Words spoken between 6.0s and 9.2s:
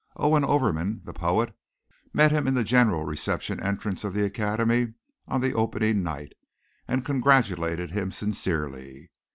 night, and congratulated him sincerely.